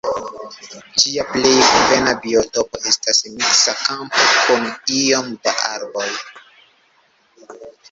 [1.01, 4.67] Ĝia plej konvena biotopo estas miksa kampo kun
[4.99, 6.11] iom da arboj.